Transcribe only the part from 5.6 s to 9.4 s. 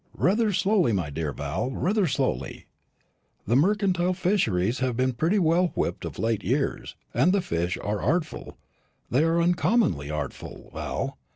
whipped of late years, and the fish are artful they are